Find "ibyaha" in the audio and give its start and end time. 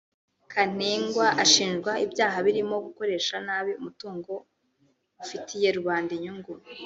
2.05-2.37